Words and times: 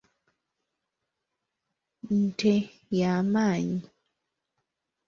Nte 2.23 2.53
yamannyi. 2.99 3.79